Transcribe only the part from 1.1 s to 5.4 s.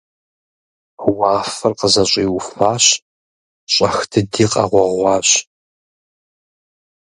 Уафэр къызэщӏиуфащ, щӏэх дыди къэгъуэгъуащ.